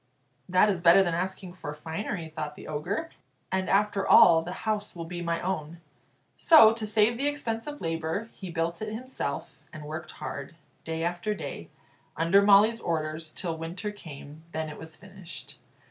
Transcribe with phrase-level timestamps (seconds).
[0.49, 3.11] "That is better than asking for finery," thought the Ogre;
[3.51, 5.79] "and after all the house will be my own."
[6.37, 11.03] So, to save the expense of labour, he built it himself, and worked hard, day
[11.03, 11.69] after day,
[12.17, 14.43] under Molly's orders, till winter came.
[14.53, 15.59] Then it was finished.